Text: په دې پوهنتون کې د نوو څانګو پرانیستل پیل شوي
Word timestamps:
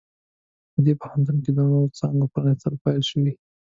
په 0.71 0.79
دې 0.85 0.93
پوهنتون 1.01 1.37
کې 1.43 1.51
د 1.53 1.59
نوو 1.69 1.93
څانګو 1.99 2.31
پرانیستل 2.33 2.73
پیل 2.83 3.01
شوي 3.09 3.33